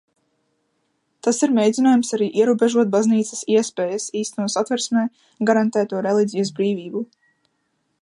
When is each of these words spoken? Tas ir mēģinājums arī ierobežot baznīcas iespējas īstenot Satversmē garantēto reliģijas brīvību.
Tas 1.27 1.41
ir 1.47 1.53
mēģinājums 1.57 2.09
arī 2.17 2.29
ierobežot 2.39 2.91
baznīcas 2.97 3.45
iespējas 3.59 4.09
īstenot 4.23 4.57
Satversmē 4.57 5.07
garantēto 5.51 6.05
reliģijas 6.09 6.55
brīvību. 6.61 7.09